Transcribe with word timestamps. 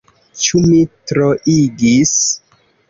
Ĉu 0.45 0.61
mi 0.71 0.79
troigis? 1.11 2.19